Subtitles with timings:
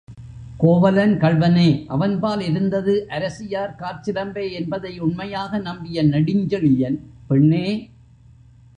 [0.57, 7.67] கோவலன் கள்வனே அவன்பால் இருந்தது, அரசியார் காற்சிலம்பே என்பதை உண்மையாக நம்பிய நெடுஞ்செழியன், பெண்ணே!